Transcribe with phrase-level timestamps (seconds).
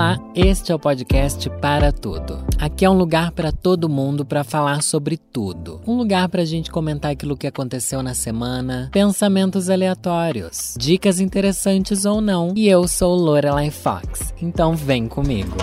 [0.00, 2.42] Olá, este é o podcast Para Tudo.
[2.58, 5.78] Aqui é um lugar para todo mundo para falar sobre tudo.
[5.86, 12.06] Um lugar para a gente comentar aquilo que aconteceu na semana, pensamentos aleatórios, dicas interessantes
[12.06, 12.54] ou não.
[12.56, 15.54] E eu sou Lorelai Fox, então vem comigo.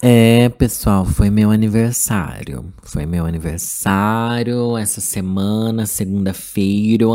[0.00, 2.72] É, pessoal, foi meu aniversário.
[2.84, 7.06] Foi meu aniversário essa semana, segunda-feira.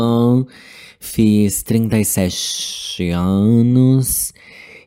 [0.98, 4.34] Fiz 37 anos.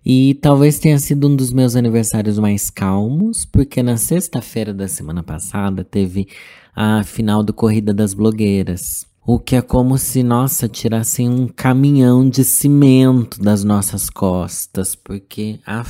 [0.05, 5.23] E talvez tenha sido um dos meus aniversários mais calmos, porque na sexta-feira da semana
[5.23, 6.27] passada teve
[6.75, 9.05] a final do Corrida das Blogueiras.
[9.25, 15.59] O que é como se, nossa, tirassem um caminhão de cimento das nossas costas, porque
[15.65, 15.85] a.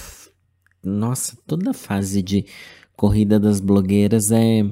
[0.84, 2.46] Nossa, toda a fase de
[2.96, 4.64] Corrida das Blogueiras é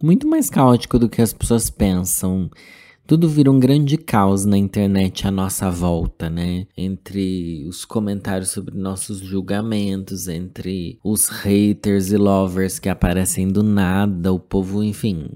[0.00, 2.48] muito mais caótico do que as pessoas pensam.
[3.08, 6.66] Tudo vira um grande caos na internet à nossa volta, né?
[6.76, 14.30] Entre os comentários sobre nossos julgamentos, entre os haters e lovers que aparecem do nada,
[14.30, 15.30] o povo, enfim.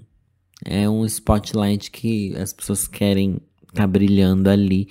[0.62, 3.40] É um spotlight que as pessoas querem
[3.72, 4.86] tá brilhando ali.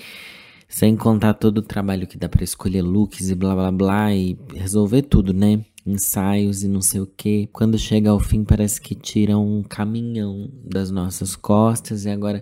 [0.67, 4.38] Sem contar todo o trabalho que dá para escolher looks e blá blá blá e
[4.55, 5.64] resolver tudo, né?
[5.86, 7.50] Ensaios e não sei o que.
[7.52, 12.42] Quando chega ao fim, parece que tiram um caminhão das nossas costas e agora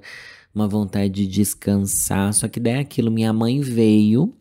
[0.54, 2.34] uma vontade de descansar.
[2.34, 4.34] Só que daí é aquilo, minha mãe veio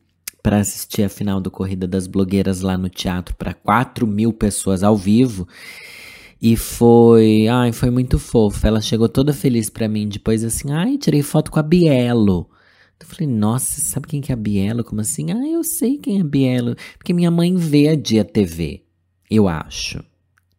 [0.42, 4.82] para assistir a final do Corrida das Blogueiras lá no teatro para 4 mil pessoas
[4.82, 5.46] ao vivo.
[6.40, 8.66] E foi, ai, foi muito fofo.
[8.66, 12.48] Ela chegou toda feliz para mim depois assim, ai, tirei foto com a Bielo.
[13.00, 14.84] Eu falei, nossa, sabe quem que é a Bielo?
[14.84, 15.30] Como assim?
[15.30, 16.76] Ah, eu sei quem é a Bielo.
[16.96, 18.82] Porque minha mãe vê a Dia TV,
[19.30, 20.02] eu acho.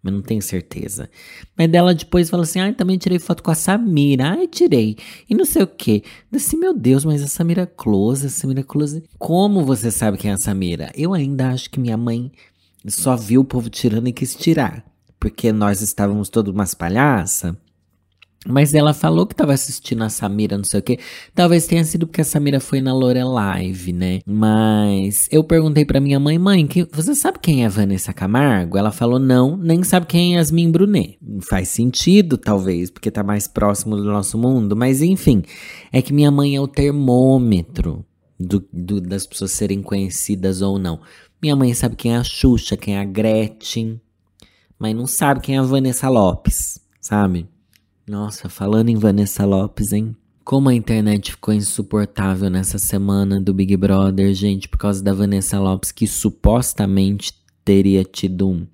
[0.02, 1.09] Mas não tenho certeza.
[1.58, 4.30] Mas dela depois fala assim: ai, ah, também tirei foto com a Samira.
[4.30, 4.97] Ai, tirei.
[5.30, 6.03] E não sei o quê.
[6.31, 9.03] Eu assim, meu Deus, mas a Samira Close, a Samira Close.
[9.17, 10.91] Como você sabe quem é a Samira?
[10.95, 12.31] Eu ainda acho que minha mãe
[12.88, 14.86] só viu o povo tirando e quis tirar.
[15.19, 17.53] Porque nós estávamos todos umas palhaças.
[18.47, 20.97] Mas ela falou que tava assistindo a Samira, não sei o que.
[21.35, 24.22] Talvez tenha sido porque a Samira foi na Live, né?
[24.25, 28.78] Mas eu perguntei pra minha mãe, mãe, você sabe quem é Vanessa Camargo?
[28.78, 31.19] Ela falou não, nem sabe quem é Yasmin Brunet.
[31.41, 34.73] Faz sentido, talvez, porque tá mais próximo do nosso mundo.
[34.73, 35.44] Mas enfim,
[35.91, 38.05] é que minha mãe é o termômetro
[38.39, 41.01] do, do, das pessoas serem conhecidas ou não.
[41.41, 43.99] Minha mãe sabe quem é a Xuxa, quem é a Gretchen,
[44.78, 47.45] mas não sabe quem é a Vanessa Lopes, sabe?
[48.09, 50.16] Nossa, falando em Vanessa Lopes, hein?
[50.44, 55.59] Como a internet ficou insuportável nessa semana do Big Brother, gente, por causa da Vanessa
[55.59, 57.31] Lopes, que supostamente
[57.64, 58.66] teria tido um,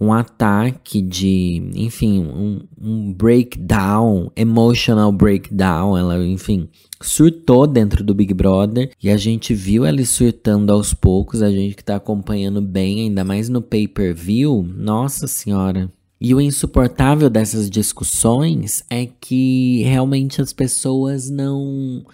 [0.00, 5.98] um ataque de, enfim, um, um breakdown, emotional breakdown.
[5.98, 6.66] Ela, enfim,
[6.98, 11.42] surtou dentro do Big Brother e a gente viu ela surtando aos poucos.
[11.42, 15.92] A gente que tá acompanhando bem, ainda mais no pay per view, nossa senhora.
[16.20, 22.04] E o insuportável dessas discussões é que realmente as pessoas não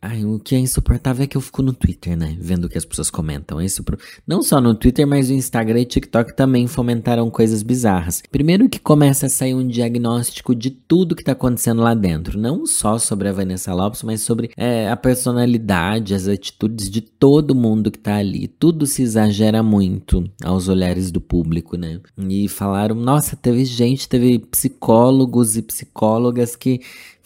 [0.00, 2.36] Ai, o que é insuportável é que eu fico no Twitter, né?
[2.40, 3.60] Vendo o que as pessoas comentam.
[3.60, 3.82] Esse,
[4.26, 8.22] não só no Twitter, mas no Instagram e TikTok também fomentaram coisas bizarras.
[8.30, 12.38] Primeiro que começa a sair um diagnóstico de tudo que tá acontecendo lá dentro.
[12.38, 17.54] Não só sobre a Vanessa Lopes, mas sobre é, a personalidade, as atitudes de todo
[17.54, 18.48] mundo que tá ali.
[18.48, 22.00] Tudo se exagera muito aos olhares do público, né?
[22.18, 26.80] E falaram, nossa, teve gente, teve psicólogos e psicólogas que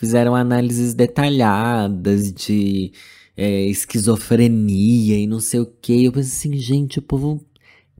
[0.04, 2.92] fizeram análises detalhadas de
[3.34, 6.04] é, esquizofrenia e não sei o que.
[6.04, 7.42] Eu pensei assim, gente, o povo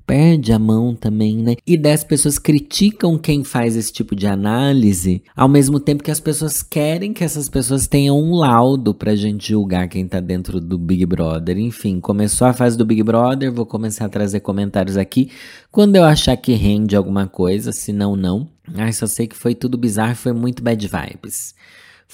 [0.06, 1.54] perde a mão também, né?
[1.66, 6.20] E 10 pessoas criticam quem faz esse tipo de análise, ao mesmo tempo que as
[6.20, 10.76] pessoas querem que essas pessoas tenham um laudo pra gente julgar quem tá dentro do
[10.76, 11.56] Big Brother.
[11.58, 15.30] Enfim, começou a fase do Big Brother, vou começar a trazer comentários aqui
[15.72, 18.46] quando eu achar que rende alguma coisa, se não, não.
[18.74, 21.54] Ai, só sei que foi tudo bizarro, foi muito bad vibes.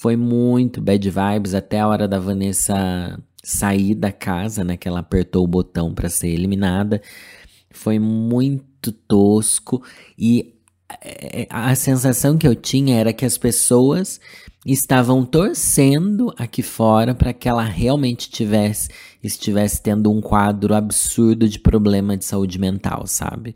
[0.00, 4.74] Foi muito bad vibes até a hora da Vanessa sair da casa, né?
[4.74, 7.02] Que ela apertou o botão para ser eliminada.
[7.70, 9.82] Foi muito tosco
[10.18, 10.54] e
[11.04, 14.18] é, a sensação que eu tinha era que as pessoas
[14.64, 18.88] estavam torcendo aqui fora para que ela realmente tivesse
[19.22, 23.54] estivesse tendo um quadro absurdo de problema de saúde mental, sabe?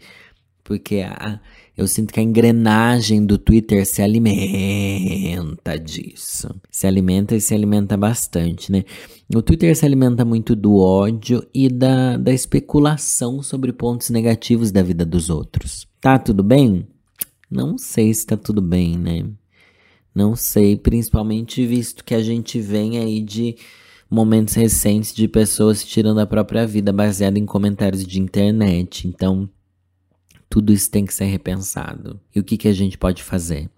[0.62, 1.40] Porque a,
[1.76, 6.54] eu sinto que a engrenagem do Twitter se alimenta disso.
[6.70, 8.84] Se alimenta e se alimenta bastante, né?
[9.34, 14.82] O Twitter se alimenta muito do ódio e da, da especulação sobre pontos negativos da
[14.82, 15.88] vida dos outros.
[16.00, 16.86] Tá tudo bem?
[17.50, 19.24] Não sei se tá tudo bem, né?
[20.14, 23.56] Não sei, principalmente visto que a gente vem aí de
[24.08, 29.08] momentos recentes de pessoas tirando a própria vida baseado em comentários de internet.
[29.08, 29.48] Então,
[30.48, 32.20] tudo isso tem que ser repensado.
[32.34, 33.70] E o que, que a gente pode fazer?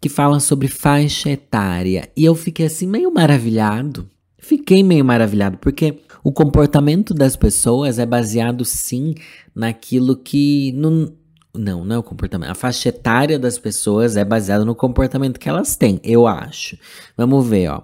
[0.00, 2.10] que fala sobre faixa etária.
[2.16, 4.08] E eu fiquei assim meio maravilhado.
[4.38, 9.14] Fiquei meio maravilhado, porque o comportamento das pessoas é baseado sim
[9.54, 10.72] naquilo que.
[10.72, 11.12] No,
[11.58, 12.50] não, não é o comportamento.
[12.50, 16.78] A faixa etária das pessoas é baseada no comportamento que elas têm, eu acho.
[17.16, 17.82] Vamos ver, ó.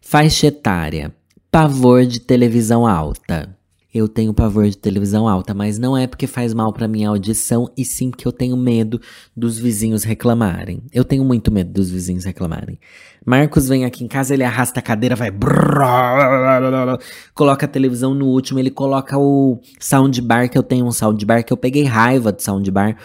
[0.00, 1.14] Faixa etária.
[1.50, 3.56] Pavor de televisão alta
[3.92, 7.68] eu tenho pavor de televisão alta, mas não é porque faz mal para minha audição,
[7.76, 9.00] e sim porque eu tenho medo
[9.36, 10.82] dos vizinhos reclamarem.
[10.92, 12.78] Eu tenho muito medo dos vizinhos reclamarem.
[13.26, 15.30] Marcos vem aqui em casa, ele arrasta a cadeira, vai.
[17.34, 21.52] Coloca a televisão no último, ele coloca o soundbar, que eu tenho um soundbar, que
[21.52, 22.96] eu peguei raiva do soundbar,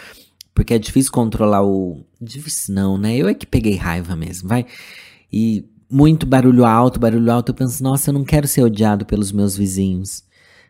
[0.54, 2.04] porque é difícil controlar o.
[2.20, 3.16] Difícil não, né?
[3.16, 4.64] Eu é que peguei raiva mesmo, vai.
[5.32, 9.32] E muito barulho alto, barulho alto, eu penso, nossa, eu não quero ser odiado pelos
[9.32, 10.24] meus vizinhos.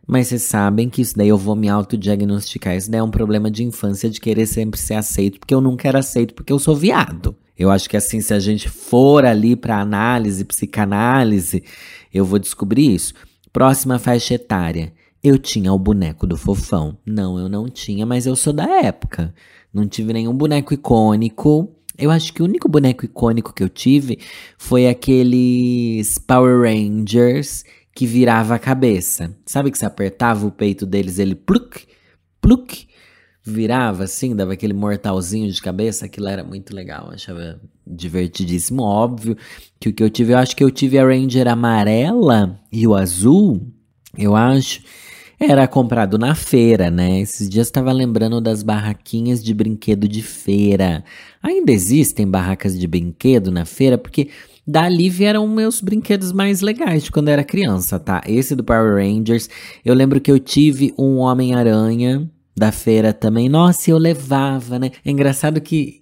[0.06, 2.76] Mas vocês sabem que isso daí eu vou me autodiagnosticar.
[2.76, 5.88] Isso daí é um problema de infância de querer sempre ser aceito, porque eu nunca
[5.88, 7.35] era aceito, porque eu sou viado.
[7.58, 11.64] Eu acho que assim, se a gente for ali para análise, psicanálise,
[12.12, 13.14] eu vou descobrir isso.
[13.53, 14.93] Próxima faixa etária.
[15.25, 16.97] Eu tinha o boneco do fofão.
[17.05, 19.35] Não, eu não tinha, mas eu sou da época.
[19.73, 21.73] Não tive nenhum boneco icônico.
[21.99, 24.19] Eu acho que o único boneco icônico que eu tive
[24.59, 27.64] foi aqueles Power Rangers
[27.96, 29.34] que virava a cabeça.
[29.46, 31.87] Sabe que você apertava o peito deles, ele pluk,
[32.43, 32.87] pluk,
[33.43, 38.82] virava assim, dava aquele mortalzinho de cabeça, aquilo era muito legal, achava divertidíssimo.
[38.82, 39.34] Óbvio
[39.81, 42.94] que o que eu tive, eu acho que eu tive a Ranger amarela e o
[42.94, 43.66] azul,
[44.14, 44.82] eu acho,
[45.40, 47.20] era comprado na feira, né?
[47.20, 51.02] Esses dias estava lembrando das barraquinhas de brinquedo de feira.
[51.42, 54.28] Ainda existem barracas de brinquedo na feira, porque
[54.66, 58.20] Dali vieram meus brinquedos mais legais de quando eu era criança, tá?
[58.26, 59.48] Esse do Power Rangers.
[59.84, 63.48] Eu lembro que eu tive um Homem-Aranha da feira também.
[63.48, 64.90] Nossa, eu levava, né?
[65.04, 66.00] É engraçado que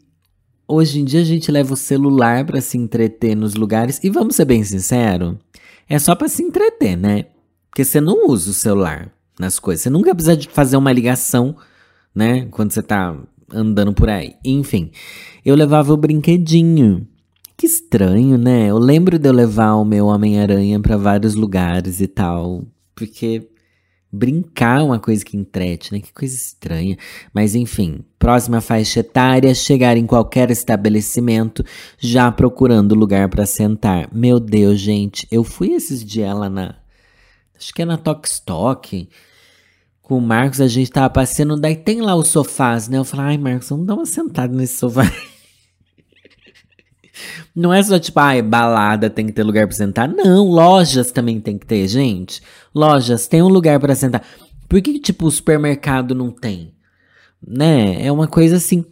[0.66, 4.00] hoje em dia a gente leva o celular para se entreter nos lugares.
[4.02, 5.36] E vamos ser bem sinceros,
[5.88, 7.26] é só para se entreter, né?
[7.68, 9.82] Porque você não usa o celular nas coisas.
[9.82, 11.56] Você nunca precisa de fazer uma ligação,
[12.14, 12.46] né?
[12.50, 13.14] Quando você tá
[13.52, 14.34] andando por aí.
[14.44, 14.90] Enfim,
[15.44, 17.06] eu levava o brinquedinho.
[17.56, 18.70] Que estranho, né?
[18.70, 22.64] Eu lembro de eu levar o meu Homem-Aranha para vários lugares e tal,
[22.94, 23.48] porque
[24.14, 26.00] brincar é uma coisa que entrete, né?
[26.00, 26.96] Que coisa estranha.
[27.32, 31.64] Mas enfim, próxima faixa etária, chegar em qualquer estabelecimento
[31.98, 34.08] já procurando lugar para sentar.
[34.12, 36.76] Meu Deus, gente, eu fui esses dias lá na
[37.56, 39.08] acho que é na Tokstok.
[40.02, 42.98] Com o Marcos, a gente tava passeando, daí tem lá os sofás, né?
[42.98, 45.10] Eu falei, ai, Marcos, vamos dar uma sentada nesse sofá.
[47.54, 50.08] Não é só tipo, ai, balada tem que ter lugar para sentar.
[50.08, 52.42] Não, lojas também tem que ter, gente.
[52.74, 54.22] Lojas tem um lugar para sentar.
[54.68, 56.72] Por que, tipo, o supermercado não tem?
[57.46, 58.04] Né?
[58.04, 58.84] É uma coisa assim.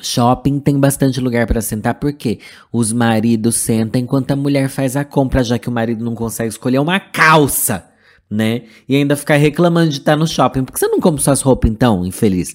[0.00, 2.38] Shopping tem bastante lugar para sentar porque
[2.72, 6.48] os maridos sentam enquanto a mulher faz a compra, já que o marido não consegue
[6.48, 7.86] escolher uma calça,
[8.28, 8.62] né?
[8.88, 10.64] E ainda ficar reclamando de estar no shopping.
[10.64, 12.52] Por que você não compra suas roupas então, infeliz?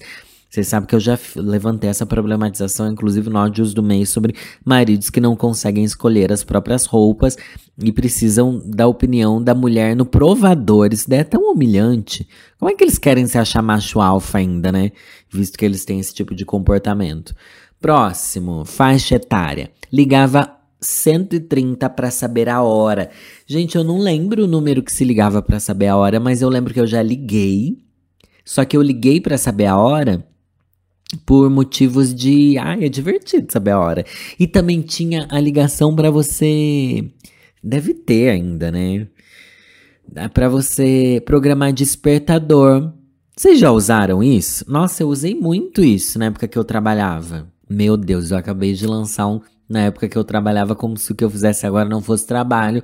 [0.50, 5.08] Vocês sabem que eu já levantei essa problematização, inclusive no áudios do mês, sobre maridos
[5.08, 7.36] que não conseguem escolher as próprias roupas
[7.78, 10.92] e precisam da opinião da mulher no provador.
[10.92, 12.28] Isso daí é tão humilhante.
[12.58, 14.90] Como é que eles querem se achar macho alfa ainda, né?
[15.32, 17.32] Visto que eles têm esse tipo de comportamento.
[17.80, 19.70] Próximo, faixa etária.
[19.92, 23.08] Ligava 130 para saber a hora.
[23.46, 26.48] Gente, eu não lembro o número que se ligava para saber a hora, mas eu
[26.48, 27.78] lembro que eu já liguei.
[28.44, 30.28] Só que eu liguei para saber a hora
[31.26, 34.04] por motivos de, ai, é divertido saber a hora.
[34.38, 37.10] E também tinha a ligação para você
[37.62, 39.06] deve ter ainda, né?
[40.32, 42.92] Para você programar despertador.
[43.36, 44.64] Vocês já usaram isso?
[44.68, 47.48] Nossa, eu usei muito isso na época que eu trabalhava.
[47.68, 51.14] Meu Deus, eu acabei de lançar um na época que eu trabalhava como se o
[51.14, 52.82] que eu fizesse agora não fosse trabalho,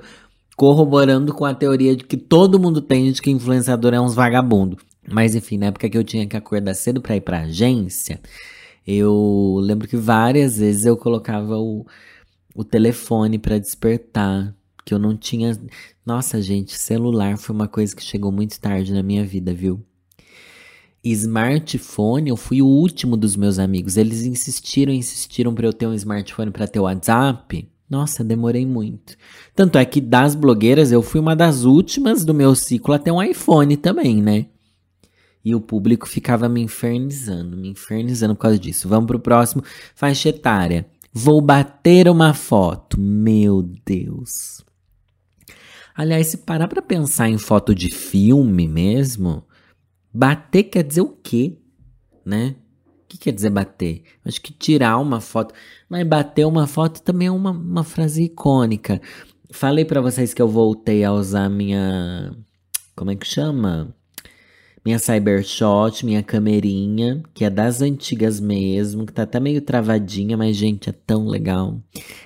[0.57, 4.79] corroborando com a teoria de que todo mundo tem de que influenciador é uns vagabundo.
[5.09, 8.21] Mas enfim, na época que eu tinha que acordar cedo para ir pra agência,
[8.87, 11.85] Eu lembro que várias vezes eu colocava o,
[12.55, 15.59] o telefone para despertar, que eu não tinha.
[16.05, 19.85] Nossa, gente, celular foi uma coisa que chegou muito tarde na minha vida, viu?
[21.05, 23.97] Smartphone, eu fui o último dos meus amigos.
[23.97, 27.69] Eles insistiram, insistiram para eu ter um smartphone para ter o WhatsApp.
[27.89, 29.17] Nossa, demorei muito.
[29.55, 33.13] Tanto é que das blogueiras eu fui uma das últimas do meu ciclo a ter
[33.13, 34.47] um iPhone também, né?
[35.47, 38.89] E o público ficava me infernizando, me infernizando por causa disso.
[38.89, 39.63] Vamos pro próximo,
[39.95, 40.91] faixa etária.
[41.13, 42.99] Vou bater uma foto.
[42.99, 44.65] Meu Deus.
[45.95, 49.45] Aliás, se parar pra pensar em foto de filme mesmo,
[50.13, 51.57] bater quer dizer o quê?
[52.25, 52.57] Né?
[53.05, 54.03] O que quer dizer bater?
[54.25, 55.55] Acho que tirar uma foto.
[55.89, 59.01] Mas bater uma foto também é uma, uma frase icônica.
[59.53, 62.37] Falei para vocês que eu voltei a usar minha.
[62.97, 63.95] Como é que chama?
[64.87, 70.55] Minha Cybershot, minha camerinha, que é das antigas mesmo, que tá até meio travadinha, mas
[70.55, 71.81] gente, é tão legal.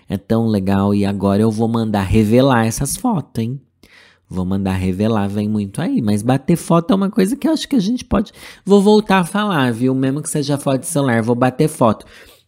[0.06, 0.94] É tão legal.
[0.94, 3.58] E agora eu vou mandar revelar essas fotos, hein?
[4.28, 6.02] Vou mandar revelar, vem muito aí.
[6.02, 8.30] Mas bater foto é uma coisa que eu acho que a gente pode.
[8.62, 9.94] Vou voltar a falar, viu?
[9.94, 12.04] Mesmo que seja foto de celular, vou bater foto.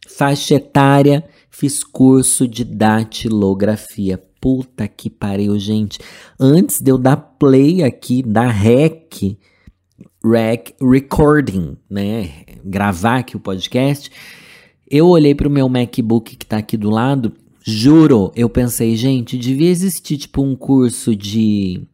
[0.06, 4.22] Faixa etária, fiz curso de datilografia.
[4.38, 5.98] Puta que pariu, gente.
[6.38, 9.38] Antes de eu dar play aqui, dar rec,
[10.24, 12.30] rec, recording, né?
[12.64, 14.10] Gravar aqui o podcast.
[14.90, 17.32] Eu olhei pro meu MacBook que tá aqui do lado
[17.64, 21.86] Juro, eu pensei, gente, devia existir tipo um curso de.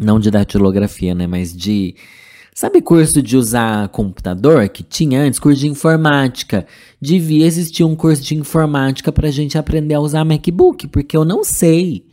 [0.00, 1.26] Não de datilografia, né?
[1.26, 1.94] Mas de.
[2.54, 5.38] Sabe curso de usar computador que tinha antes?
[5.38, 6.66] Curso de informática.
[7.00, 11.44] Devia existir um curso de informática pra gente aprender a usar MacBook, porque eu não
[11.44, 12.06] sei.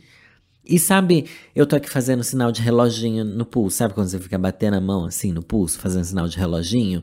[0.64, 3.78] E sabe, eu tô aqui fazendo sinal de reloginho no pulso.
[3.78, 7.02] Sabe quando você fica batendo a mão assim no pulso, fazendo sinal de reloginho?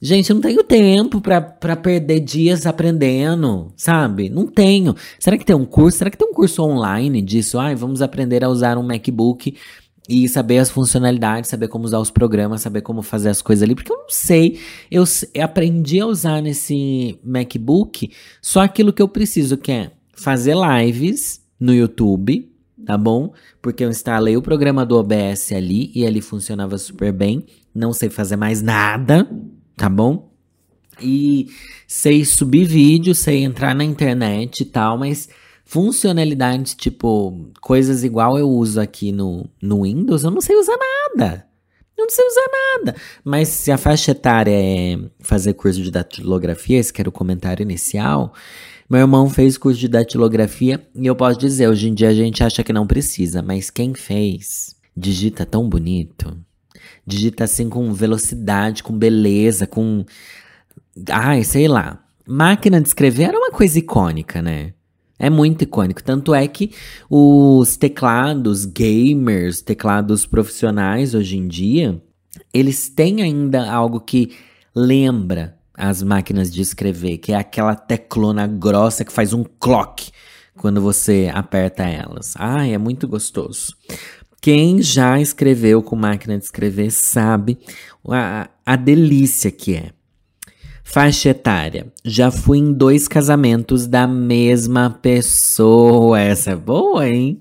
[0.00, 4.28] Gente, eu não tenho tempo para perder dias aprendendo, sabe?
[4.30, 4.94] Não tenho.
[5.18, 5.98] Será que tem um curso?
[5.98, 7.58] Será que tem um curso online disso?
[7.58, 9.56] Ai, vamos aprender a usar um MacBook
[10.08, 13.74] e saber as funcionalidades, saber como usar os programas, saber como fazer as coisas ali,
[13.74, 14.60] porque eu não sei.
[14.90, 15.04] Eu
[15.42, 21.74] aprendi a usar nesse MacBook só aquilo que eu preciso, que é fazer lives no
[21.74, 22.48] YouTube,
[22.88, 23.34] tá bom?
[23.60, 27.44] Porque eu instalei o programa do OBS ali e ali funcionava super bem.
[27.74, 29.28] Não sei fazer mais nada
[29.78, 30.28] tá bom?
[31.00, 31.46] E
[31.86, 35.28] sei subir vídeo, sei entrar na internet e tal, mas
[35.64, 41.46] funcionalidades tipo coisas igual eu uso aqui no, no Windows, eu não sei usar nada.
[41.96, 42.96] Eu não sei usar nada.
[43.24, 47.62] Mas se a faixa etária é fazer curso de datilografia, esse que era o comentário
[47.62, 48.32] inicial,
[48.88, 52.42] meu irmão fez curso de datilografia e eu posso dizer, hoje em dia a gente
[52.42, 56.36] acha que não precisa, mas quem fez digita tão bonito
[57.08, 60.04] digita assim com velocidade, com beleza, com.
[61.10, 62.04] Ai, sei lá.
[62.26, 64.74] Máquina de escrever era uma coisa icônica, né?
[65.18, 66.02] É muito icônico.
[66.02, 66.70] Tanto é que
[67.08, 72.00] os teclados gamers, teclados profissionais hoje em dia,
[72.52, 74.32] eles têm ainda algo que
[74.74, 80.10] lembra as máquinas de escrever, que é aquela teclona grossa que faz um clock
[80.58, 82.34] quando você aperta elas.
[82.36, 83.76] Ai, é muito gostoso.
[84.40, 87.58] Quem já escreveu com máquina de escrever sabe
[88.10, 89.90] a, a delícia que é.
[90.82, 91.92] Faixa etária.
[92.04, 96.18] Já fui em dois casamentos da mesma pessoa.
[96.18, 97.40] Essa é boa, hein?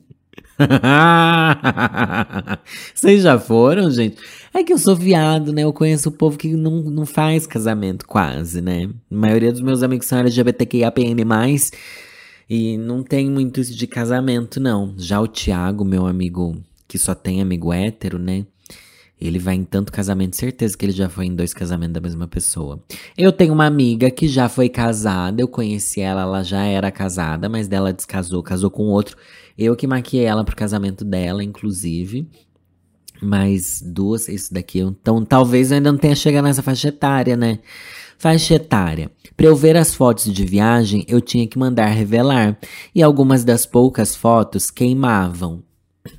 [2.94, 4.18] Vocês já foram, gente?
[4.54, 5.64] É que eu sou viado, né?
[5.64, 8.90] Eu conheço o povo que não, não faz casamento quase, né?
[9.12, 11.16] A maioria dos meus amigos são LGBTQIAPN+,
[12.50, 14.94] e não tem muito isso de casamento, não.
[14.98, 16.56] Já o Thiago, meu amigo
[16.88, 18.46] que só tem amigo hétero, né?
[19.20, 22.28] Ele vai em tanto casamento, certeza que ele já foi em dois casamentos da mesma
[22.28, 22.84] pessoa.
[23.18, 27.50] Eu tenho uma amiga que já foi casada, eu conheci ela, ela já era casada,
[27.50, 29.18] mas dela descasou, casou com outro.
[29.58, 32.28] Eu que maquiei ela pro casamento dela, inclusive.
[33.20, 37.58] Mas duas, isso daqui, então talvez eu ainda não tenha chegado nessa faixa etária, né?
[38.20, 39.10] Faixa etária.
[39.36, 42.58] Para eu ver as fotos de viagem, eu tinha que mandar revelar,
[42.94, 45.64] e algumas das poucas fotos queimavam.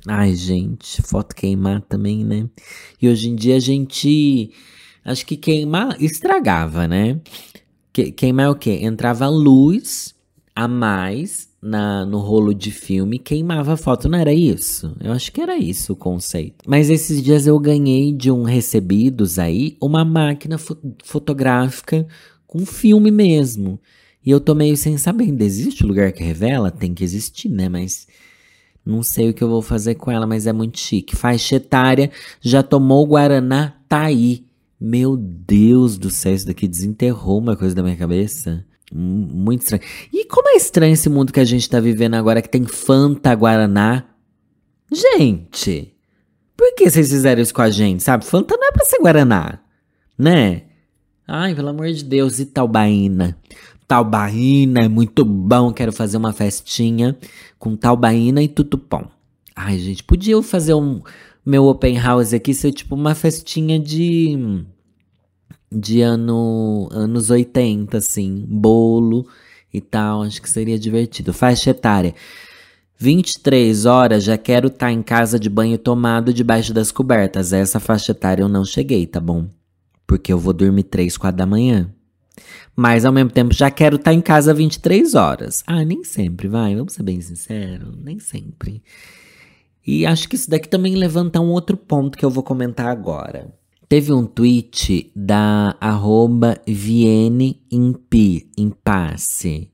[0.07, 2.47] Ai, gente, foto queimar também, né?
[3.01, 4.51] E hoje em dia a gente.
[5.03, 7.19] Acho que queimar estragava, né?
[7.91, 8.79] Que, queimar é o quê?
[8.81, 10.15] Entrava luz
[10.55, 14.95] a mais na, no rolo de filme, queimava a foto, não era isso?
[14.99, 16.63] Eu acho que era isso o conceito.
[16.67, 22.07] Mas esses dias eu ganhei de um recebidos aí uma máquina fo fotográfica
[22.47, 23.79] com filme mesmo.
[24.25, 26.71] E eu tô meio sem saber, ainda existe o lugar que revela?
[26.71, 27.69] Tem que existir, né?
[27.69, 28.07] Mas
[28.89, 31.15] não sei o que eu vou fazer com ela, mas é muito chique.
[31.15, 32.09] Faixa etária,
[32.41, 34.45] já tomou Guaraná, tá aí.
[34.81, 38.65] Meu Deus do céu, isso daqui desenterrou uma coisa da minha cabeça.
[38.91, 39.83] Muito estranho.
[40.11, 43.33] E como é estranho esse mundo que a gente tá vivendo agora que tem Fanta
[43.35, 44.05] Guaraná?
[44.91, 45.93] Gente,
[46.57, 48.25] por que vocês fizeram isso com a gente, sabe?
[48.25, 49.59] Fanta não é pra ser Guaraná,
[50.17, 50.63] né?
[51.27, 52.45] Ai, pelo amor de Deus, e
[53.89, 54.81] Talbaína?
[54.81, 57.17] É muito bom, quero fazer uma festinha
[57.57, 59.07] com Talbaína e Tutupom.
[59.55, 61.01] Ai, gente, podia fazer um
[61.43, 64.63] meu open house aqui ser tipo uma festinha de
[65.71, 69.27] de ano anos 80 assim, bolo
[69.73, 71.33] e tal, acho que seria divertido.
[71.33, 72.13] Faixa etária
[72.95, 77.53] 23 horas, já quero estar tá em casa de banho tomado debaixo das cobertas.
[77.53, 79.47] Essa faixa etária eu não cheguei, tá bom?
[80.05, 81.89] Porque eu vou dormir 3, 4 da manhã.
[82.75, 85.63] Mas ao mesmo tempo já quero estar tá em casa 23 horas.
[85.65, 88.81] Ah, nem sempre, vai, vamos ser bem sinceros, nem sempre.
[89.85, 93.53] E acho que isso daqui também levanta um outro ponto que eu vou comentar agora.
[93.87, 97.59] Teve um tweet da arroba Vienne
[98.55, 99.71] Impasse,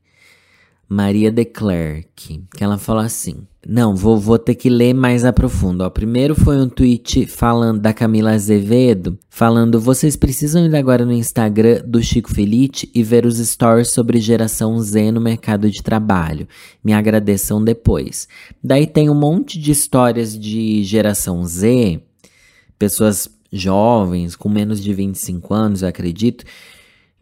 [0.88, 5.34] Maria de Klerk, que ela falou assim: Não, vou, vou ter que ler mais a
[5.34, 5.81] profundo.
[5.81, 11.12] Ó, primeiro foi um tweet falando da Camila Azevedo, falando: Vocês precisam ir agora no
[11.12, 16.48] Instagram do Chico Felite e ver os stories sobre geração Z no mercado de trabalho.
[16.84, 18.27] Me agradeçam depois.
[18.63, 22.00] Daí tem um monte de histórias de geração Z,
[22.77, 26.45] pessoas jovens, com menos de 25 anos, eu acredito,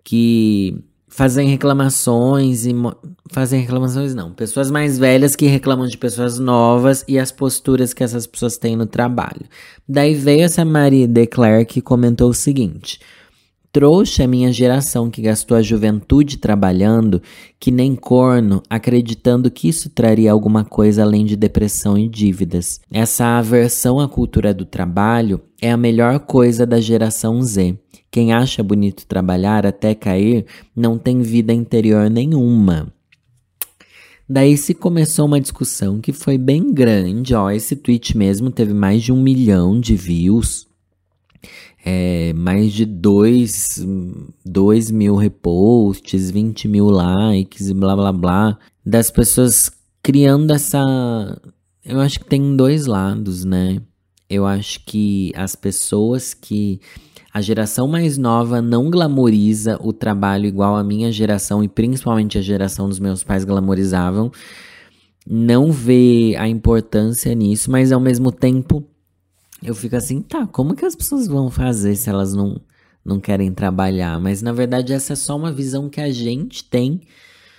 [0.04, 0.76] que
[1.08, 2.74] fazem reclamações e
[3.34, 8.04] fazem reclamações não, pessoas mais velhas que reclamam de pessoas novas e as posturas que
[8.04, 9.46] essas pessoas têm no trabalho.
[9.90, 13.00] Daí veio essa Marie de Klerk que comentou o seguinte:
[13.74, 17.20] Trouxa é minha geração que gastou a juventude trabalhando,
[17.60, 22.80] que nem corno, acreditando que isso traria alguma coisa além de depressão e dívidas.
[22.92, 27.76] Essa aversão à cultura do trabalho é a melhor coisa da geração Z.
[28.12, 32.94] Quem acha bonito trabalhar até cair não tem vida interior nenhuma.
[34.28, 37.52] Daí se começou uma discussão que foi bem grande, ó.
[37.52, 40.66] Esse tweet mesmo teve mais de um milhão de views,
[41.86, 43.86] é, mais de dois,
[44.46, 48.58] dois mil reposts, 20 mil likes e blá blá blá.
[48.86, 49.70] Das pessoas
[50.02, 51.42] criando essa.
[51.84, 53.82] Eu acho que tem dois lados, né?
[54.30, 56.80] Eu acho que as pessoas que
[57.34, 62.42] a geração mais nova não glamoriza o trabalho igual a minha geração e principalmente a
[62.42, 64.32] geração dos meus pais glamorizavam.
[65.26, 68.86] Não vê a importância nisso, mas ao mesmo tempo
[69.64, 72.62] eu fico assim, tá, como que as pessoas vão fazer se elas não,
[73.04, 74.20] não querem trabalhar?
[74.20, 77.02] Mas na verdade essa é só uma visão que a gente tem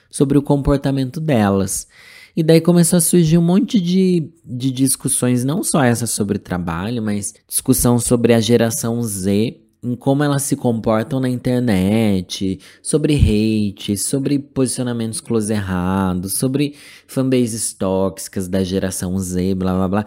[0.08, 1.88] sobre o comportamento delas.
[2.36, 7.02] E daí começou a surgir um monte de, de discussões, não só essa sobre trabalho,
[7.02, 13.98] mas discussão sobre a geração Z em como elas se comportam na internet, sobre hate,
[13.98, 16.74] sobre posicionamentos close errados, sobre
[17.06, 20.06] fanbases tóxicas da geração Z, blá blá blá.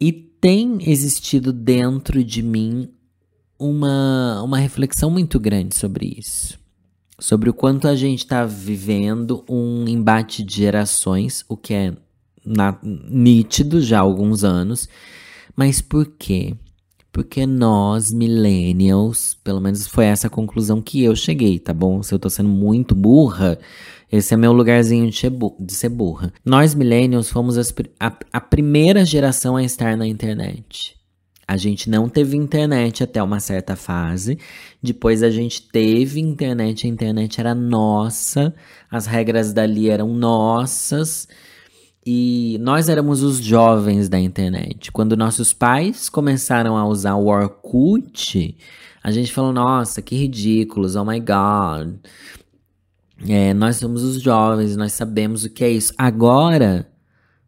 [0.00, 2.88] E tem existido dentro de mim
[3.58, 6.58] uma, uma reflexão muito grande sobre isso.
[7.18, 11.92] Sobre o quanto a gente está vivendo um embate de gerações, o que é
[12.42, 14.88] na, nítido já há alguns anos.
[15.54, 16.56] Mas por quê?
[17.12, 22.02] Porque nós, millennials, pelo menos foi essa a conclusão que eu cheguei, tá bom?
[22.02, 23.58] Se eu tô sendo muito burra,
[24.10, 26.32] esse é meu lugarzinho de ser, de ser burra.
[26.44, 31.00] Nós, millennials, fomos a, a primeira geração a estar na internet.
[31.50, 34.38] A gente não teve internet até uma certa fase.
[34.80, 38.54] Depois a gente teve internet, a internet era nossa,
[38.88, 41.26] as regras dali eram nossas.
[42.04, 44.90] E nós éramos os jovens da internet.
[44.90, 48.56] Quando nossos pais começaram a usar o Orkut,
[49.02, 51.96] a gente falou: nossa, que ridículos, oh my god.
[53.28, 55.92] É, nós somos os jovens, nós sabemos o que é isso.
[55.98, 56.90] Agora,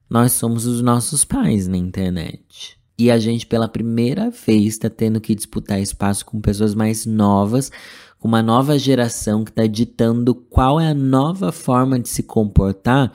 [0.09, 2.77] nós somos os nossos pais na internet.
[2.99, 7.73] E a gente, pela primeira vez, está tendo que disputar espaço com pessoas mais novas,
[8.19, 13.11] com uma nova geração que está ditando qual é a nova forma de se comportar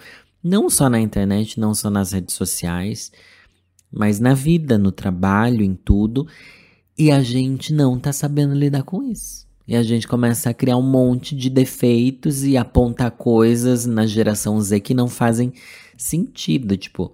[0.47, 3.12] não só na internet, não só nas redes sociais,
[3.91, 6.27] mas na vida, no trabalho, em tudo.
[6.97, 9.45] E a gente não tá sabendo lidar com isso.
[9.67, 14.60] E a gente começa a criar um monte de defeitos e apontar coisas na geração
[14.62, 15.51] Z que não fazem
[15.97, 16.77] sentido.
[16.77, 17.12] Tipo,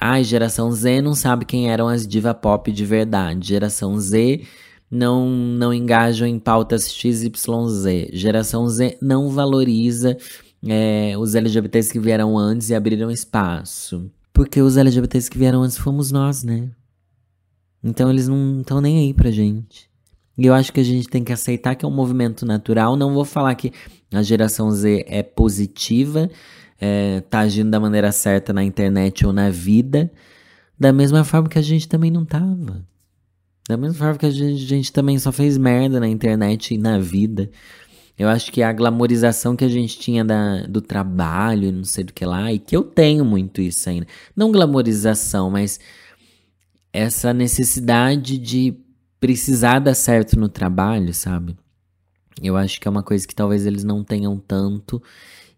[0.00, 3.48] ah, geração Z não sabe quem eram as diva pop de verdade.
[3.48, 4.42] Geração Z
[4.88, 8.10] não, não engajam em pautas XYZ.
[8.12, 10.16] Geração Z não valoriza
[10.66, 14.10] é, os LGBTs que vieram antes e abriram espaço.
[14.32, 16.70] Porque os LGBTs que vieram antes fomos nós, né?
[17.82, 19.88] Então eles não estão nem aí pra gente.
[20.36, 22.96] E eu acho que a gente tem que aceitar que é um movimento natural.
[22.96, 23.72] Não vou falar que
[24.12, 26.30] a geração Z é positiva,
[26.80, 30.10] é, tá agindo da maneira certa na internet ou na vida,
[30.78, 32.86] da mesma forma que a gente também não tava.
[33.68, 36.78] Da mesma forma que a gente, a gente também só fez merda na internet e
[36.78, 37.50] na vida.
[38.18, 42.12] Eu acho que a glamorização que a gente tinha da, do trabalho, não sei do
[42.12, 44.08] que lá, e que eu tenho muito isso ainda.
[44.34, 45.78] Não glamorização, mas
[46.92, 48.74] essa necessidade de
[49.20, 51.56] precisar dar certo no trabalho, sabe?
[52.42, 55.00] Eu acho que é uma coisa que talvez eles não tenham tanto.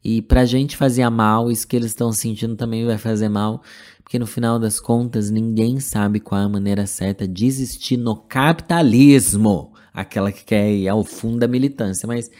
[0.04, 3.62] E pra gente fazia mal, isso que eles estão sentindo também vai fazer mal,
[4.02, 8.16] porque no final das contas ninguém sabe qual é a maneira certa de existir no
[8.16, 9.72] capitalismo.
[9.92, 12.30] Aquela que quer ir ao fundo da militância, mas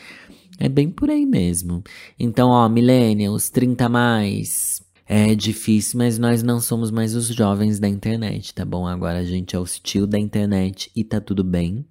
[0.59, 1.83] é bem por aí mesmo.
[2.19, 7.89] Então, ó, millennials, 30 mais, é difícil, mas nós não somos mais os jovens da
[7.89, 8.87] internet, tá bom?
[8.87, 11.85] Agora a gente é o estilo da internet e tá tudo bem.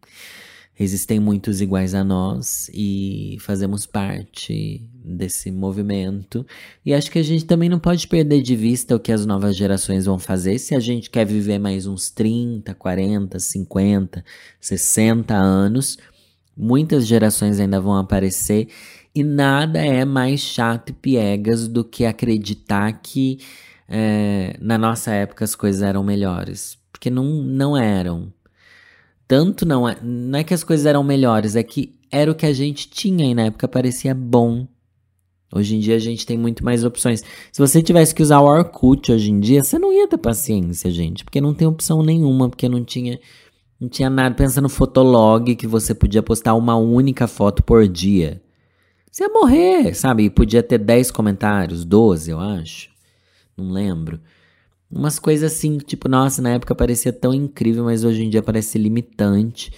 [0.79, 6.45] Existem muitos iguais a nós e fazemos parte desse movimento.
[6.85, 9.57] E acho que a gente também não pode perder de vista o que as novas
[9.57, 14.23] gerações vão fazer se a gente quer viver mais uns 30, 40, 50,
[14.61, 15.97] 60 anos.
[16.55, 18.69] Muitas gerações ainda vão aparecer
[19.13, 23.39] e nada é mais chato e piegas do que acreditar que
[23.85, 26.77] é, na nossa época as coisas eram melhores.
[26.89, 28.31] Porque não, não eram.
[29.29, 29.95] Tanto não é.
[30.01, 33.29] Não é que as coisas eram melhores, é que era o que a gente tinha
[33.29, 34.67] e na época parecia bom.
[35.53, 37.23] Hoje em dia a gente tem muito mais opções.
[37.51, 40.89] Se você tivesse que usar o Orkut hoje em dia, você não ia ter paciência,
[40.89, 41.23] gente.
[41.23, 43.19] Porque não tem opção nenhuma, porque não tinha.
[43.79, 44.33] Não tinha nada.
[44.33, 48.41] Pensa no Fotolog que você podia postar uma única foto por dia.
[49.11, 50.23] Você ia morrer, sabe?
[50.23, 52.89] E podia ter 10 comentários, 12, eu acho.
[53.55, 54.19] Não lembro.
[54.91, 58.77] Umas coisas assim, tipo, nossa, na época parecia tão incrível, mas hoje em dia parece
[58.77, 59.71] limitante.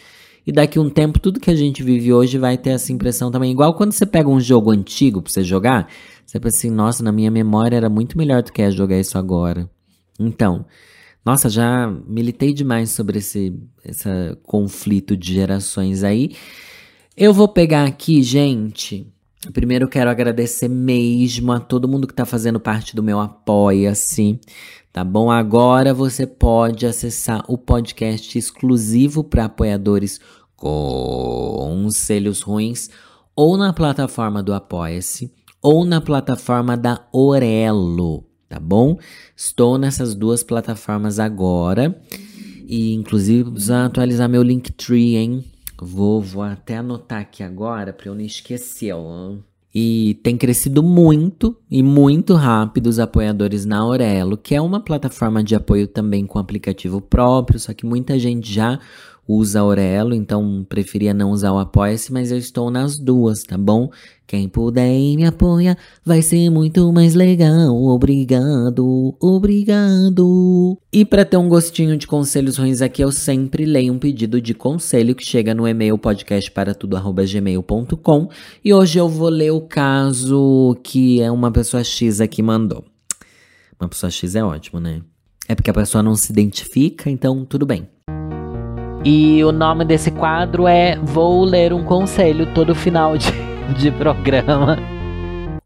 [0.48, 3.52] E daqui um tempo, tudo que a gente vive hoje vai ter essa impressão também.
[3.52, 5.88] Igual quando você pega um jogo antigo pra você jogar,
[6.26, 9.18] você pensa assim, nossa, na minha memória era muito melhor do que é jogar isso
[9.18, 9.70] agora.
[10.20, 10.66] Então,
[11.26, 14.08] nossa, já militei demais sobre esse, esse
[14.44, 16.32] conflito de gerações aí.
[17.16, 19.06] Eu vou pegar aqui, gente,
[19.54, 24.40] Primeiro quero agradecer mesmo a todo mundo que está fazendo parte do meu Apoia-se,
[24.92, 25.32] tá bom?
[25.32, 30.20] Agora você pode acessar o podcast exclusivo para apoiadores
[30.56, 32.90] Conselhos Ruins
[33.36, 38.98] ou na plataforma do Apoia-se ou na plataforma da Orelo, tá bom?
[39.36, 42.00] Estou nessas duas plataformas agora
[42.68, 45.46] e inclusive precisa atualizar meu Linktree, hein?
[45.82, 48.94] Vou, vou até anotar aqui agora para eu não esquecer.
[48.94, 49.38] Ó.
[49.74, 55.42] E tem crescido muito e muito rápido os apoiadores na Aurelo, que é uma plataforma
[55.42, 58.80] de apoio também com aplicativo próprio, só que muita gente já
[59.32, 63.90] usa Aurelo, então preferia não usar o Apoia-se, mas eu estou nas duas, tá bom?
[64.28, 67.76] Quem puder e me apoia, vai ser muito mais legal.
[67.76, 70.78] Obrigado, obrigado.
[70.94, 74.54] E para ter um gostinho de conselhos ruins aqui, eu sempre leio um pedido de
[74.54, 78.30] conselho que chega no e-mail podcastparatudo@gmail.com.
[78.64, 82.86] E hoje eu vou ler o caso que é uma pessoa X aqui mandou.
[83.78, 85.02] Uma pessoa X é ótimo, né?
[85.46, 87.86] É porque a pessoa não se identifica, então tudo bem.
[89.04, 93.32] E o nome desse quadro é Vou Ler um Conselho todo final de
[93.82, 94.78] de programa.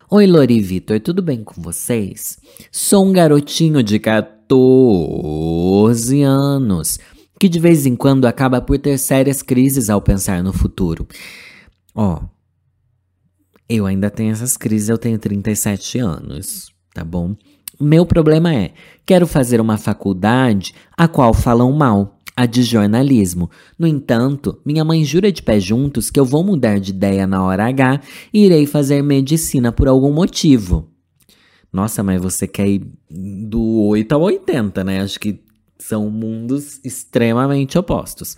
[0.10, 2.40] Oi, Lori Vitor, tudo bem com vocês?
[2.72, 6.98] Sou um garotinho de 14 anos
[7.38, 11.06] que de vez em quando acaba por ter sérias crises ao pensar no futuro.
[11.94, 12.24] Ó, oh,
[13.68, 17.36] eu ainda tenho essas crises, eu tenho 37 anos, tá bom?
[17.82, 18.72] Meu problema é,
[19.06, 23.50] quero fazer uma faculdade a qual falam mal a de jornalismo.
[23.80, 27.44] No entanto, minha mãe jura de pé juntos que eu vou mudar de ideia na
[27.44, 28.02] hora H
[28.34, 30.90] e irei fazer medicina por algum motivo.
[31.72, 35.02] Nossa, mas você quer ir do 8 ao 80, né?
[35.02, 35.40] Acho que
[35.78, 38.36] são mundos extremamente opostos.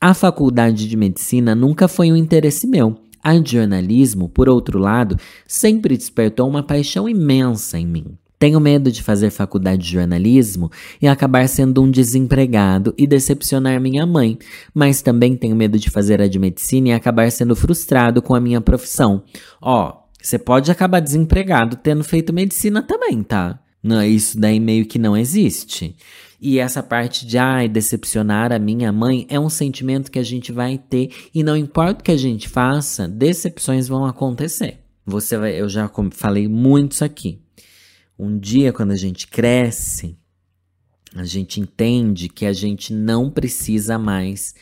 [0.00, 2.96] A faculdade de medicina nunca foi um interesse meu.
[3.22, 8.18] A de jornalismo, por outro lado, sempre despertou uma paixão imensa em mim.
[8.44, 14.04] Tenho medo de fazer faculdade de jornalismo e acabar sendo um desempregado e decepcionar minha
[14.04, 14.36] mãe,
[14.74, 18.40] mas também tenho medo de fazer a de medicina e acabar sendo frustrado com a
[18.40, 19.22] minha profissão.
[19.62, 23.58] Ó, você pode acabar desempregado tendo feito medicina também, tá?
[23.82, 25.96] Não, isso daí meio que não existe.
[26.38, 30.52] E essa parte de ai, decepcionar a minha mãe é um sentimento que a gente
[30.52, 34.80] vai ter e não importa o que a gente faça, decepções vão acontecer.
[35.06, 37.42] Você vai, eu já falei muito isso aqui.
[38.18, 40.16] Um dia, quando a gente cresce,
[41.14, 44.54] a gente entende que a gente não precisa mais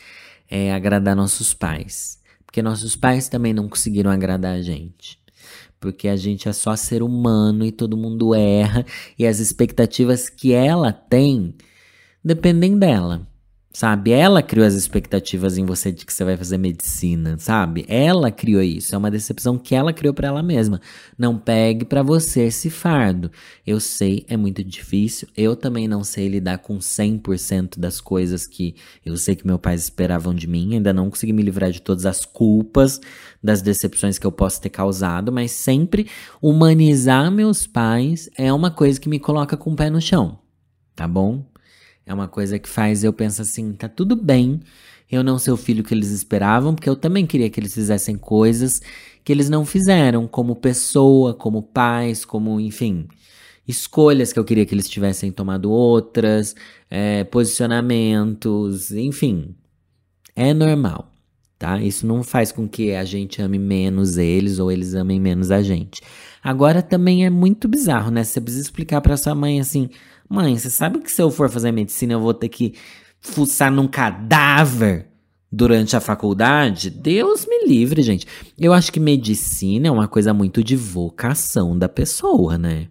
[0.49, 2.19] é agradar nossos pais.
[2.45, 5.19] Porque nossos pais também não conseguiram agradar a gente.
[5.79, 8.85] Porque a gente é só ser humano e todo mundo erra.
[9.17, 11.55] E as expectativas que ela tem
[12.23, 13.27] dependem dela
[13.73, 14.11] sabe?
[14.11, 17.83] Ela criou as expectativas em você de que você vai fazer medicina, sabe?
[17.87, 20.79] Ela criou isso, é uma decepção que ela criou para ela mesma.
[21.17, 23.31] Não pegue para você esse fardo.
[23.65, 25.27] Eu sei, é muito difícil.
[25.35, 29.83] Eu também não sei lidar com 100% das coisas que eu sei que meus pais
[29.83, 30.75] esperavam de mim.
[30.75, 33.01] Ainda não consegui me livrar de todas as culpas,
[33.41, 36.07] das decepções que eu posso ter causado, mas sempre
[36.39, 40.37] humanizar meus pais é uma coisa que me coloca com o pé no chão.
[40.95, 41.43] Tá bom?
[42.05, 44.61] É uma coisa que faz eu pensar assim, tá tudo bem
[45.15, 48.17] eu não ser o filho que eles esperavam, porque eu também queria que eles fizessem
[48.17, 48.81] coisas
[49.23, 53.07] que eles não fizeram, como pessoa, como pais, como, enfim,
[53.67, 56.55] escolhas que eu queria que eles tivessem tomado outras,
[56.89, 59.55] é, posicionamentos, enfim.
[60.35, 61.09] É normal,
[61.57, 61.79] tá?
[61.79, 65.61] Isso não faz com que a gente ame menos eles ou eles amem menos a
[65.61, 66.01] gente.
[66.43, 68.23] Agora também é muito bizarro, né?
[68.23, 69.89] Você precisa explicar para sua mãe assim:
[70.33, 72.73] Mãe, você sabe que se eu for fazer medicina eu vou ter que
[73.21, 75.05] fuçar num cadáver
[75.51, 76.89] durante a faculdade?
[76.89, 78.25] Deus me livre, gente.
[78.57, 82.87] Eu acho que medicina é uma coisa muito de vocação da pessoa, né?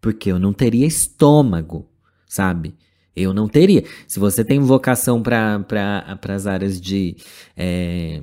[0.00, 1.88] Porque eu não teria estômago,
[2.26, 2.74] sabe?
[3.14, 3.84] Eu não teria.
[4.08, 7.16] Se você tem vocação para pra, as áreas de.
[7.56, 8.22] É,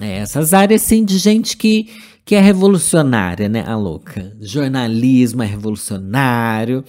[0.00, 1.90] essas áreas, assim, de gente que,
[2.24, 3.64] que é revolucionária, né?
[3.66, 4.32] A louca.
[4.40, 6.84] Jornalismo é revolucionário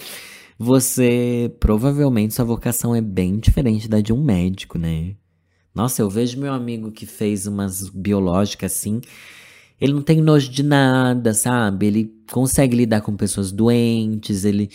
[0.58, 5.16] você provavelmente sua vocação é bem diferente da de um médico, né?
[5.74, 9.02] Nossa, eu vejo meu amigo que fez umas biológicas assim.
[9.82, 11.88] Ele não tem nojo de nada, sabe?
[11.88, 14.70] Ele consegue lidar com pessoas doentes, ele.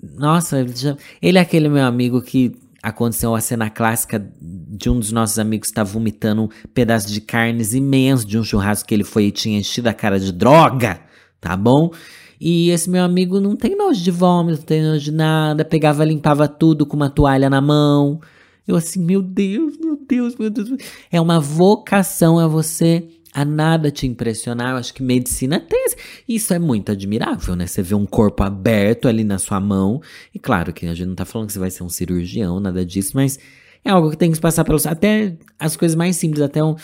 [0.00, 0.96] Nossa, ele, já...
[1.20, 2.52] ele é aquele meu amigo que
[2.82, 7.20] aconteceu a cena clássica de um dos nossos amigos estar tá vomitando um pedaço de
[7.20, 11.00] carnes imenso de um churrasco que ele foi e tinha enchido a cara de droga,
[11.40, 11.90] tá bom?
[12.40, 16.04] E esse meu amigo não tem nojo de vômito, não tem nojo de nada, pegava,
[16.04, 18.20] limpava tudo com uma toalha na mão.
[18.66, 20.70] Eu assim, meu Deus, meu Deus, meu Deus.
[21.10, 24.70] É uma vocação a você a nada te impressionar.
[24.70, 25.86] Eu acho que medicina tem.
[26.28, 27.66] Isso é muito admirável, né?
[27.66, 30.00] Você vê um corpo aberto ali na sua mão.
[30.32, 32.86] E claro que a gente não tá falando que você vai ser um cirurgião, nada
[32.86, 33.38] disso, mas
[33.84, 34.86] é algo que tem que passar pelos.
[34.86, 36.76] Até as coisas mais simples, até um,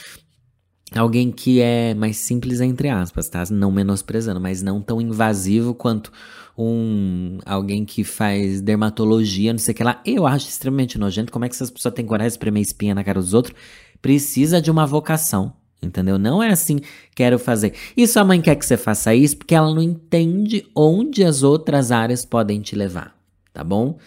[0.94, 3.44] alguém que é mais simples entre aspas, tá?
[3.50, 6.12] Não menosprezando, mas não tão invasivo quanto
[6.56, 10.00] um alguém que faz dermatologia, não sei o que lá.
[10.04, 11.32] Eu acho extremamente nojento.
[11.32, 13.54] Como é que essas pessoas têm coragem de espremer espinha na cara dos outros?
[14.02, 15.54] Precisa de uma vocação.
[15.82, 16.18] Entendeu?
[16.18, 16.80] Não é assim,
[17.14, 17.72] quero fazer.
[17.96, 21.90] E sua mãe quer que você faça isso porque ela não entende onde as outras
[21.90, 23.16] áreas podem te levar,
[23.50, 23.98] tá bom?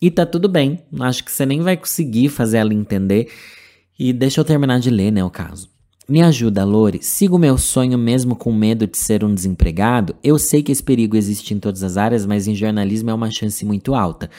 [0.00, 0.84] E tá tudo bem.
[1.00, 3.32] Acho que você nem vai conseguir fazer ela entender.
[3.98, 5.68] E deixa eu terminar de ler, né, o caso.
[6.08, 7.00] Me ajuda, Lore.
[7.02, 10.16] Sigo meu sonho mesmo com medo de ser um desempregado?
[10.24, 13.30] Eu sei que esse perigo existe em todas as áreas, mas em jornalismo é uma
[13.30, 14.30] chance muito alta.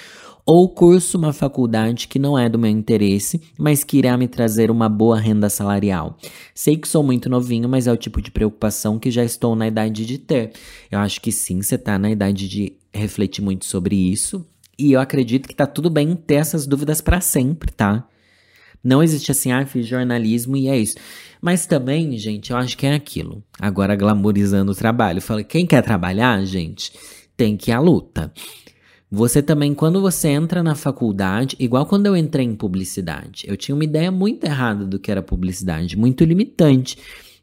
[0.44, 4.72] Ou curso uma faculdade que não é do meu interesse, mas que irá me trazer
[4.72, 6.18] uma boa renda salarial.
[6.56, 9.68] Sei que sou muito novinho, mas é o tipo de preocupação que já estou na
[9.68, 10.54] idade de ter.
[10.90, 14.44] Eu acho que sim, você está na idade de refletir muito sobre isso.
[14.76, 18.08] E eu acredito que tá tudo bem ter essas dúvidas para sempre, tá?
[18.84, 20.96] Não existe assim, ah, fiz jornalismo e é isso.
[21.42, 23.44] Mas também, gente, eu acho que é aquilo.
[23.60, 25.22] Agora glamorizando o trabalho.
[25.22, 26.92] Falei, quem quer trabalhar, gente,
[27.36, 28.32] tem que ir à luta.
[29.12, 33.74] Você também, quando você entra na faculdade, igual quando eu entrei em publicidade, eu tinha
[33.74, 36.98] uma ideia muito errada do que era publicidade, muito limitante.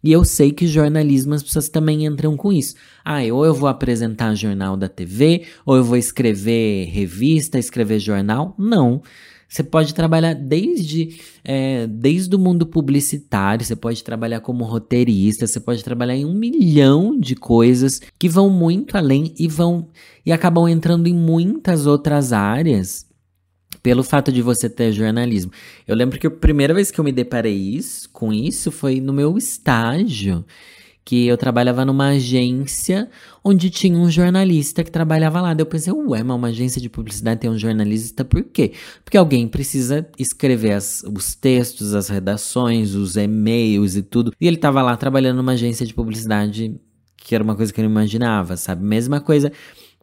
[0.06, 2.76] E eu sei que jornalismo as pessoas também entram com isso.
[3.04, 8.54] Ah, ou eu vou apresentar jornal da TV, ou eu vou escrever revista, escrever jornal.
[8.56, 9.02] Não.
[9.48, 15.58] Você pode trabalhar desde, é, desde o mundo publicitário, você pode trabalhar como roteirista, você
[15.58, 19.88] pode trabalhar em um milhão de coisas que vão muito além e vão
[20.24, 23.06] e acabam entrando em muitas outras áreas
[23.86, 25.52] pelo fato de você ter jornalismo.
[25.86, 29.12] Eu lembro que a primeira vez que eu me deparei isso, com isso foi no
[29.12, 30.44] meu estágio
[31.04, 33.08] que eu trabalhava numa agência
[33.44, 35.54] onde tinha um jornalista que trabalhava lá.
[35.54, 38.72] Daí eu pensei, ué, mas uma agência de publicidade tem um jornalista por quê?
[39.04, 44.32] Porque alguém precisa escrever as, os textos, as redações, os e-mails e tudo.
[44.40, 46.74] E ele tava lá trabalhando numa agência de publicidade
[47.16, 48.84] que era uma coisa que eu não imaginava, sabe?
[48.84, 49.52] Mesma coisa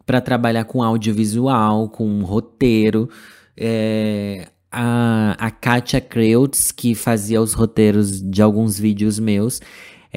[0.06, 3.10] para trabalhar com audiovisual, com roteiro.
[3.56, 9.60] É, a, a Katia Kreutz, que fazia os roteiros de alguns vídeos meus,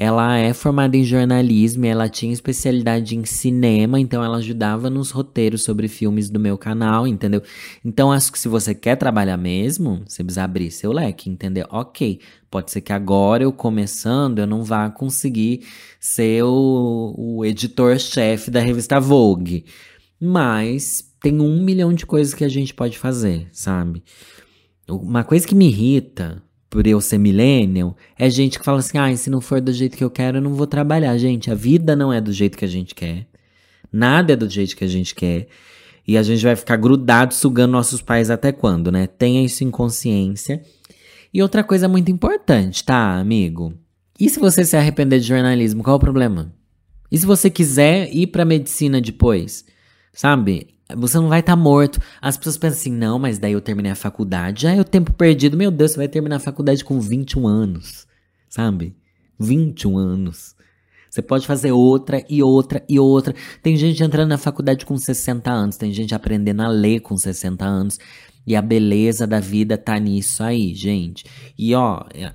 [0.00, 5.64] ela é formada em jornalismo ela tinha especialidade em cinema, então ela ajudava nos roteiros
[5.64, 7.42] sobre filmes do meu canal, entendeu?
[7.84, 11.66] Então acho que se você quer trabalhar mesmo, você precisa abrir seu leque, entendeu?
[11.68, 15.66] Ok, pode ser que agora eu começando eu não vá conseguir
[15.98, 19.64] ser o, o editor-chefe da revista Vogue,
[20.20, 24.02] mas tem um milhão de coisas que a gente pode fazer, sabe?
[24.88, 29.14] Uma coisa que me irrita por eu ser millennial, é gente que fala assim: ah,
[29.16, 31.16] se não for do jeito que eu quero, eu não vou trabalhar.
[31.18, 33.26] Gente, a vida não é do jeito que a gente quer.
[33.92, 35.48] Nada é do jeito que a gente quer.
[36.06, 39.06] E a gente vai ficar grudado sugando nossos pais até quando, né?
[39.06, 40.62] Tenha isso em consciência.
[41.32, 43.74] E outra coisa muito importante, tá, amigo?
[44.18, 46.52] E se você se arrepender de jornalismo, qual o problema?
[47.10, 49.66] E se você quiser ir pra medicina depois?
[50.12, 50.77] Sabe?
[50.96, 52.00] Você não vai estar tá morto.
[52.20, 54.62] As pessoas pensam assim, não, mas daí eu terminei a faculdade.
[54.62, 55.56] Já é o tempo perdido.
[55.56, 58.06] Meu Deus, você vai terminar a faculdade com 21 anos.
[58.48, 58.96] Sabe?
[59.38, 60.56] 21 anos.
[61.10, 63.34] Você pode fazer outra e outra e outra.
[63.62, 65.76] Tem gente entrando na faculdade com 60 anos.
[65.76, 67.98] Tem gente aprendendo a ler com 60 anos.
[68.46, 71.24] E a beleza da vida tá nisso aí, gente.
[71.58, 72.04] E ó.
[72.14, 72.32] É...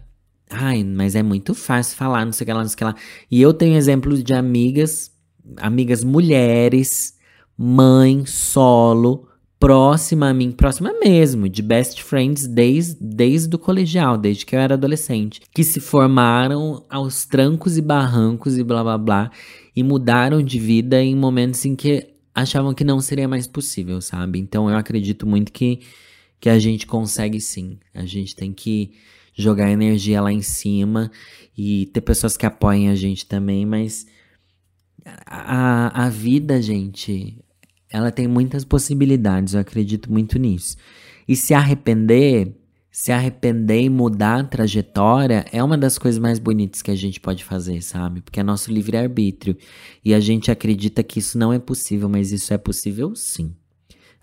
[0.55, 2.83] Ai, mas é muito fácil falar, não sei o que lá, não sei o que
[2.83, 2.95] lá.
[3.31, 5.11] E eu tenho exemplos de amigas,
[5.57, 7.15] amigas mulheres
[7.57, 9.27] mãe, solo,
[9.59, 14.59] próxima a mim, próxima mesmo, de best friends desde, desde o colegial, desde que eu
[14.59, 19.31] era adolescente, que se formaram aos trancos e barrancos e blá blá blá,
[19.73, 24.39] e mudaram de vida em momentos em que achavam que não seria mais possível, sabe?
[24.39, 25.79] Então eu acredito muito que,
[26.39, 27.77] que a gente consegue sim.
[27.93, 28.91] A gente tem que
[29.35, 31.11] jogar energia lá em cima
[31.57, 34.05] e ter pessoas que apoiem a gente também, mas
[35.25, 37.42] a, a vida, gente,
[37.93, 40.75] ela tem muitas possibilidades, eu acredito muito nisso.
[41.27, 42.53] E se arrepender,
[42.91, 47.19] se arrepender e mudar a trajetória é uma das coisas mais bonitas que a gente
[47.19, 48.21] pode fazer, sabe?
[48.21, 49.55] Porque é nosso livre-arbítrio.
[50.03, 53.55] E a gente acredita que isso não é possível, mas isso é possível sim.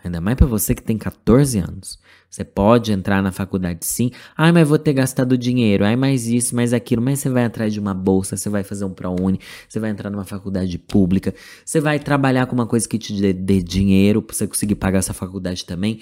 [0.02, 1.98] Ainda mais para você que tem 14 anos.
[2.28, 4.10] Você pode entrar na faculdade sim.
[4.36, 5.84] Ai, mas vou ter gastado dinheiro.
[5.84, 7.02] Ai, mais isso, mais aquilo.
[7.02, 10.10] Mas você vai atrás de uma bolsa, você vai fazer um ProUni, você vai entrar
[10.10, 11.34] numa faculdade pública,
[11.64, 15.00] você vai trabalhar com uma coisa que te dê, dê dinheiro pra você conseguir pagar
[15.00, 16.00] essa faculdade também.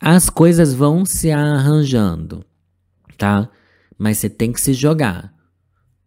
[0.00, 2.44] As coisas vão se arranjando,
[3.18, 3.48] tá?
[3.98, 5.32] Mas você tem que se jogar.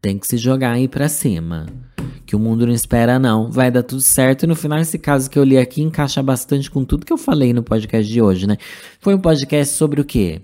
[0.07, 1.65] Tem que se jogar aí pra cima
[2.25, 3.51] que o mundo não espera, não.
[3.51, 4.43] Vai dar tudo certo.
[4.43, 7.17] E no final, esse caso que eu li aqui encaixa bastante com tudo que eu
[7.17, 8.55] falei no podcast de hoje, né?
[9.01, 10.43] Foi um podcast sobre o quê?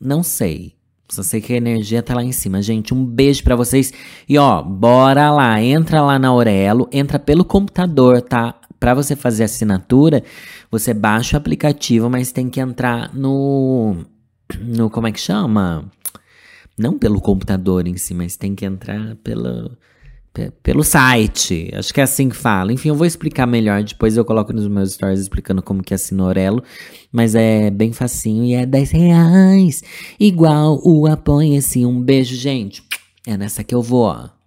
[0.00, 0.76] Não sei.
[1.08, 2.62] Só sei que a energia tá lá em cima.
[2.62, 3.92] Gente, um beijo para vocês.
[4.28, 5.60] E ó, bora lá.
[5.60, 6.88] Entra lá na Aurelo.
[6.92, 8.54] Entra pelo computador, tá?
[8.78, 10.22] Para você fazer assinatura,
[10.70, 13.96] você baixa o aplicativo, mas tem que entrar no.
[14.60, 14.88] No.
[14.88, 15.90] Como é que chama?
[16.78, 19.76] Não pelo computador em si, mas tem que entrar pelo
[20.62, 21.70] pelo site.
[21.74, 22.72] Acho que é assim que fala.
[22.72, 23.82] Enfim, eu vou explicar melhor.
[23.82, 26.62] Depois eu coloco nos meus stories explicando como que é Sinorelo.
[27.12, 29.82] Mas é bem facinho e é 10 reais.
[30.18, 31.84] Igual o Apoia-se.
[31.84, 32.82] Um beijo, gente.
[33.26, 34.41] É nessa que eu vou, ó.